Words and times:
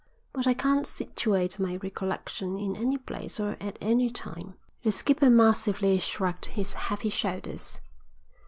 But 0.33 0.47
I 0.47 0.55
can't 0.55 0.87
situate 0.87 1.59
my 1.59 1.75
recollection 1.75 2.57
in 2.57 2.75
any 2.75 2.97
place 2.97 3.39
or 3.39 3.55
at 3.59 3.77
any 3.79 4.09
time." 4.09 4.55
The 4.81 4.91
skipper 4.91 5.29
massively 5.29 5.99
shrugged 5.99 6.45
his 6.47 6.73
heavy 6.73 7.11
shoulders. 7.11 7.79